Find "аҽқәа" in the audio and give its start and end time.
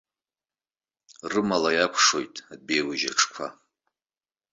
3.11-3.47